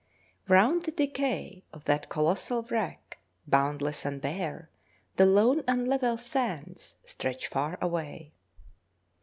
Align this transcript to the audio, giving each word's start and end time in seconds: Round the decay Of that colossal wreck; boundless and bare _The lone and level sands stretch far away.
Round 0.47 0.81
the 0.81 0.91
decay 0.91 1.63
Of 1.71 1.85
that 1.85 2.09
colossal 2.09 2.63
wreck; 2.63 3.19
boundless 3.45 4.03
and 4.03 4.19
bare 4.19 4.71
_The 5.19 5.31
lone 5.31 5.63
and 5.67 5.87
level 5.87 6.17
sands 6.17 6.95
stretch 7.05 7.45
far 7.47 7.77
away. 7.79 8.31